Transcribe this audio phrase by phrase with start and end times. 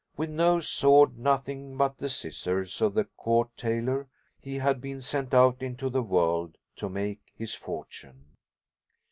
[0.17, 4.07] With no sword, nothing but the scissors of the Court Tailor,
[4.39, 8.25] he had been sent out into the world to make his fortune.